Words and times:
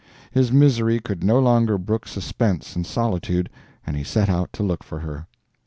His 0.31 0.51
misery 0.51 0.99
could 0.99 1.23
no 1.23 1.37
longer 1.39 1.77
brook 1.77 2.07
suspense 2.07 2.75
and 2.75 2.87
solitude, 2.87 3.51
and 3.85 3.95
he 3.95 4.03
set 4.03 4.29
out 4.31 4.51
to 4.53 4.63
look 4.63 4.83
for 4.83 5.01
her. 5.01 5.27